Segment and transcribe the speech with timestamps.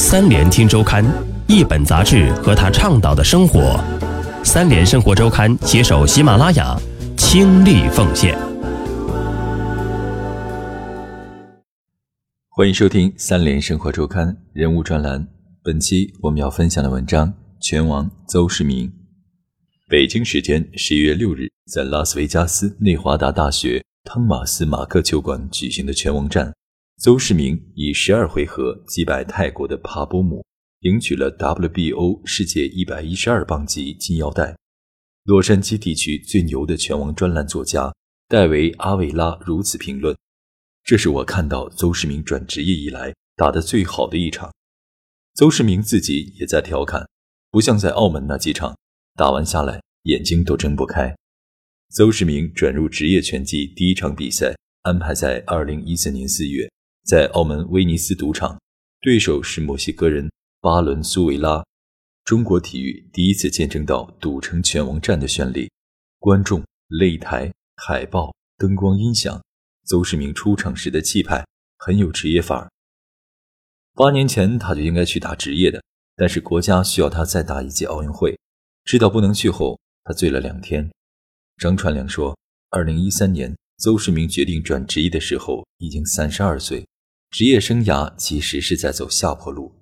[0.00, 1.04] 三联听周刊，
[1.48, 3.76] 一本杂志和他倡导的生活。
[4.44, 6.78] 三联生活周刊携手喜马拉雅，
[7.16, 8.38] 倾力奉献。
[12.48, 15.26] 欢迎收听三联生活周刊人物专栏。
[15.64, 18.90] 本期我们要分享的文章：拳王邹市明。
[19.88, 26.54] 北京时间十一月六日，在拉斯维加斯内华达大学汤马斯马克球馆举行的拳王战。
[26.98, 30.44] 邹市明以十二回合击败泰国的帕波姆，
[30.80, 34.56] 赢取了 WBO 世界一百一十二磅级金腰带。
[35.22, 37.94] 洛杉矶地区最牛的拳王专栏作家
[38.26, 40.16] 戴维·阿维拉如此评论
[40.82, 44.52] ：“这是我看到邹市明转职业以来打得最好的一场。”
[45.38, 47.08] 邹市明自己也在调侃
[47.52, 48.76] ：“不像在澳门那几场，
[49.14, 51.14] 打完下来眼睛都睁不开。”
[51.94, 56.68] 邹市明转入职业拳击第一场比赛安排在二零一四年四月。
[57.08, 58.60] 在澳门威尼斯赌场，
[59.00, 60.30] 对手是墨西哥人
[60.60, 61.64] 巴伦苏维拉。
[62.22, 65.70] 中国体育第一次见证到赌城拳王战的绚丽，
[66.18, 69.42] 观众、擂台、海报、灯光、音响，
[69.86, 71.46] 邹市明出场时的气派
[71.78, 72.70] 很有职业范儿。
[73.94, 75.82] 八年前他就应该去打职业的，
[76.14, 78.38] 但是国家需要他再打一届奥运会，
[78.84, 80.86] 知道不能去后，他醉了两天。
[81.56, 82.36] 张传良说，
[82.68, 86.86] 二零一三年邹市明决定转职业的时候，已经三十二岁。
[87.30, 89.72] 职业生涯其实是在走下坡路。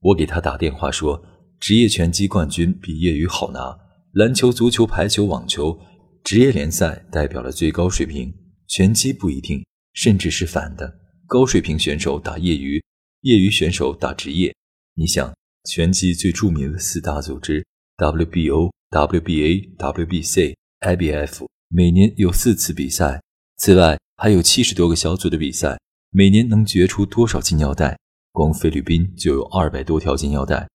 [0.00, 1.22] 我给他打电话说，
[1.58, 3.78] 职业拳击冠军比业余好拿，
[4.12, 5.78] 篮球、足球、排球、网球，
[6.24, 8.32] 职业联赛代表了最高水平，
[8.66, 11.00] 拳击不一定，甚至是反的。
[11.26, 12.82] 高水平选手打业余，
[13.20, 14.54] 业余选手打职业。
[14.94, 15.32] 你想，
[15.68, 17.64] 拳击最著名的四大组织
[17.98, 23.22] WBO、WBA、WBC、IBF，每年有四次比赛，
[23.58, 25.78] 此外还有七十多个小组的比赛。
[26.12, 27.96] 每年能决出多少金腰带？
[28.32, 30.68] 光菲律宾就有二百多条金腰带。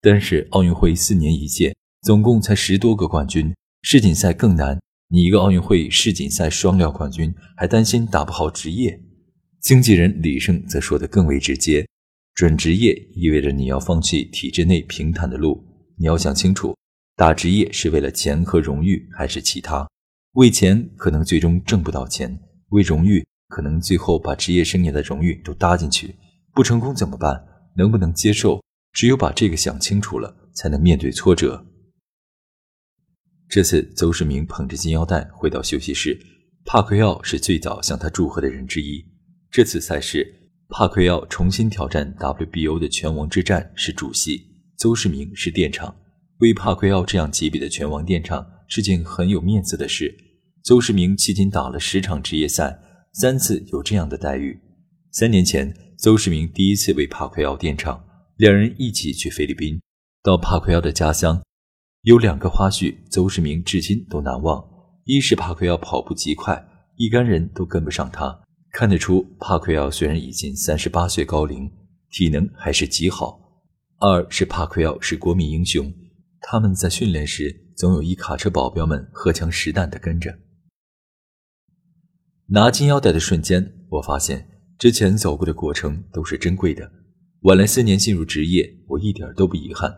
[0.00, 3.54] 但是奥运会四年一届，总共才十多个冠军。
[3.82, 8.98] 世锦赛更难，你一个奥运会世锦赛双料冠军，还担心打不好职业？
[9.60, 11.86] 经纪人李胜则说得更为直接：
[12.34, 15.62] 准职业意味着你要放弃体制内平坦的路，
[15.98, 16.74] 你要想清楚，
[17.16, 19.86] 打职业是为了钱和荣誉，还是其他？
[20.32, 22.40] 为钱可能最终挣不到钱，
[22.70, 23.22] 为荣誉。
[23.50, 26.14] 可能最后把职业生涯的荣誉都搭进去，
[26.54, 27.44] 不成功怎么办？
[27.76, 28.62] 能不能接受？
[28.92, 31.66] 只有把这个想清楚了，才能面对挫折。
[33.48, 36.16] 这次邹市明捧着金腰带回到休息室，
[36.64, 39.04] 帕奎奥是最早向他祝贺的人之一。
[39.50, 44.46] 这次赛事，帕奎奥重新挑战 WBO 的拳王之战是主戏，
[44.76, 45.96] 邹市明是垫场。
[46.38, 50.16] 为帕奎奥这样级别的拳王垫场是件很有面子的事。
[50.62, 52.80] 邹市明迄今打了十场职业赛。
[53.12, 54.58] 三次有这样的待遇。
[55.10, 58.04] 三年前，邹市明第一次为帕奎奥垫场，
[58.36, 59.80] 两人一起去菲律宾。
[60.22, 61.42] 到帕奎奥的家乡，
[62.02, 64.64] 有两个花絮，邹市明至今都难忘。
[65.04, 66.64] 一是帕奎奥跑步极快，
[66.96, 71.68] 一干人都跟不上他，看得出帕奎奥虽然已经三十八岁高龄，
[72.10, 73.40] 体能还是极好。
[73.98, 75.92] 二是帕奎奥是国民英雄，
[76.40, 80.32] 他们在训练时总有一卡车保镖们荷枪实弹地跟着。
[82.52, 84.44] 拿金腰带的瞬间，我发现
[84.76, 86.90] 之前走过的过程都是珍贵的。
[87.42, 89.88] 晚来四年进入职业，我一点都不遗憾。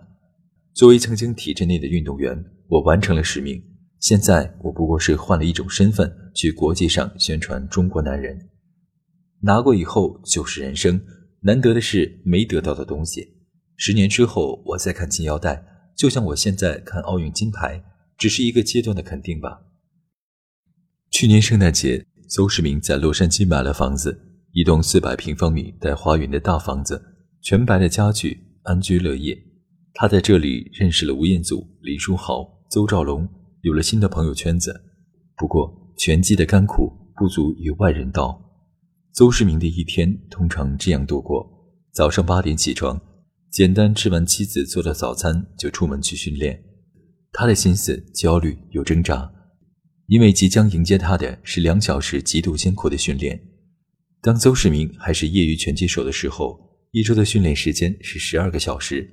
[0.74, 3.58] 作为曾经体制内的运动员，我完成了使命。
[4.00, 8.38] 现在我不过是换了一种身份，去国际上宣传中国男人。
[9.40, 11.00] 拿过以后就是人生，
[11.40, 13.26] 难得的是没得到的东西。
[13.78, 15.64] 十年之后，我再看金腰带，
[15.96, 17.82] 就像我现在看奥运金牌，
[18.18, 19.62] 只是一个阶段的肯定吧。
[21.10, 22.04] 去年圣诞节。
[22.32, 24.18] 邹市明在洛杉矶买了房子，
[24.52, 26.98] 一栋四百平方米带花园的大房子，
[27.42, 29.36] 全白的家具，安居乐业。
[29.92, 33.28] 他在这里认识了吴彦祖、李书豪、邹兆龙，
[33.60, 34.82] 有了新的朋友圈子。
[35.36, 38.42] 不过，拳击的甘苦不足与外人道。
[39.12, 41.46] 邹市明的一天通常这样度过：
[41.92, 42.98] 早上八点起床，
[43.50, 46.58] 简单吃完妻子做的早餐，就出门去训练。
[47.30, 49.30] 他的心思焦虑又挣扎。
[50.06, 53.40] 因为即将迎接他的是两小时极度艰苦的训练。
[54.20, 56.58] 当邹市明还是业余拳击手的时候，
[56.90, 59.08] 一周的训练时间是十二个小时，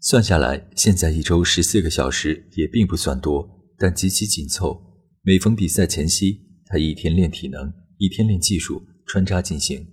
[0.00, 4.80] 算下来，现在一周十四个小时也并不算多，但极其紧凑。
[5.22, 9.86] 每逢比赛前夕，他一天练体能，一天练技术，穿插进行。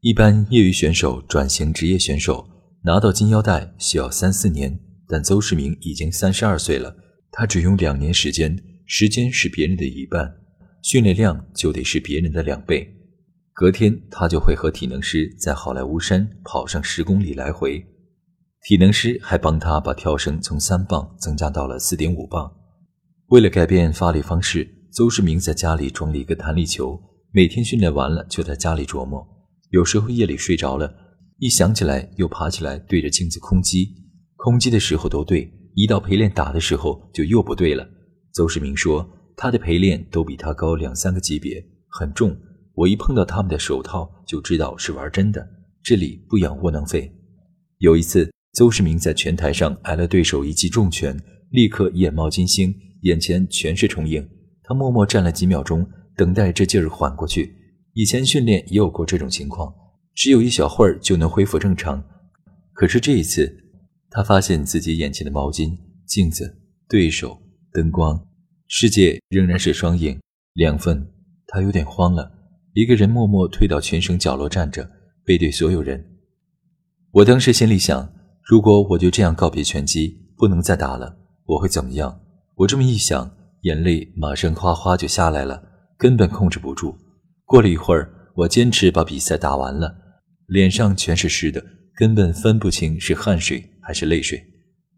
[0.00, 2.46] 一般业余选手转型职业选手，
[2.84, 6.94] 拿到金腰带需要三四年，但邹市明已经三十二岁了，
[7.30, 8.62] 他只用两年时间。
[8.90, 10.34] 时间是别人的一半，
[10.82, 12.90] 训练量就得是别人的两倍。
[13.52, 17.84] 隔天他就会和体能师在好莱坞山跑上十公里来回，
[18.62, 22.50] 体能师还帮他把跳绳从三磅增加到了四点五磅。
[23.26, 26.98] 为了改变发力方式，邹市明在家里装了一个弹力球，
[27.30, 29.22] 每天训练完了就在家里琢磨。
[29.68, 30.90] 有时候夜里睡着了，
[31.36, 33.86] 一想起来又爬起来对着镜子空击，
[34.36, 37.86] 空击的时候都对，一到陪练打的时候就又不对了。
[38.38, 39.04] 邹市明说，
[39.36, 42.36] 他的陪练都比他高两三个级别，很重。
[42.72, 45.44] 我一碰到他们的手套，就知道是玩真的。
[45.82, 47.12] 这里不养窝囊废。
[47.78, 51.20] 有一次，邹市明在拳台上挨了对手一记重拳，
[51.50, 54.24] 立刻眼冒金星，眼前全是重影。
[54.62, 57.52] 他默默站了几秒钟，等待这劲儿缓过去。
[57.94, 59.74] 以前训练也有过这种情况，
[60.14, 62.00] 只有一小会儿就能恢复正常。
[62.72, 63.52] 可是这一次，
[64.10, 65.76] 他发现自己眼前的毛巾、
[66.06, 66.56] 镜子、
[66.88, 67.36] 对手、
[67.72, 68.27] 灯光，
[68.68, 70.20] 世界仍然是双影
[70.52, 71.04] 两份。
[71.46, 72.30] 他有点慌了。
[72.74, 74.88] 一个人默默退到全省角落站着，
[75.24, 76.04] 背对所有人。
[77.10, 78.12] 我当时心里想：
[78.44, 81.16] 如果我就这样告别拳击，不能再打了，
[81.46, 82.20] 我会怎么样？
[82.56, 85.62] 我这么一想，眼泪马上哗哗就下来了，
[85.96, 86.94] 根本控制不住。
[87.46, 89.96] 过了一会儿，我坚持把比赛打完了，
[90.46, 91.64] 脸上全是湿的，
[91.94, 94.38] 根本分不清是汗水还是泪水。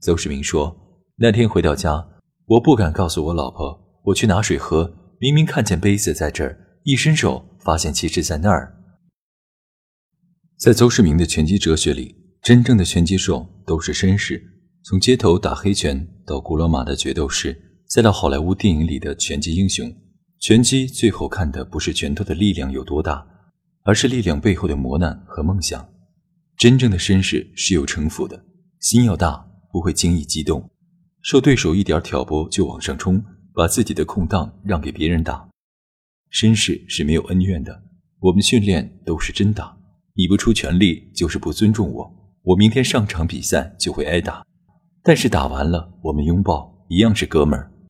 [0.01, 0.77] 邹市明说
[1.17, 2.05] ：“那天回到家，
[2.51, 8.75] 我不敢告诉我老婆，我去拿水喝，明明看见杯子在这儿，一伸手。”发现其实在那儿。
[10.57, 14.43] 在邹市明的拳击哲学里，真正的拳击手都是绅士，
[14.83, 19.95] 从街头打黑拳到古罗马的决斗士，再到好莱坞电影里的拳击英雄。
[20.39, 23.27] 拳击最后看的不是拳头的力量有多大，
[23.83, 25.87] 而是力量背后的磨难和梦想。
[26.57, 28.43] 真正的绅士是有城府的，
[28.81, 30.71] 心要大，不会轻易激动，
[31.23, 33.23] 受对手一点挑拨就往上冲，
[33.55, 35.49] 把自己的空档让给别人打。
[36.33, 37.83] 绅士是没有恩怨的，
[38.21, 39.77] 我们训练都是真打，
[40.15, 42.11] 你不出全力就是不尊重我。
[42.43, 44.45] 我明天上场比赛就会挨打，
[45.03, 47.71] 但是打完了我们拥抱，一样是哥们儿。